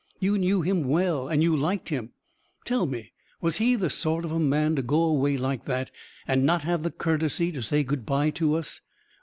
[0.19, 2.13] "You knew him well and you liked him.
[2.65, 5.91] Tell me, was he the sort of man to go away like that
[6.27, 8.81] and not have the courtesy to say good bye to us?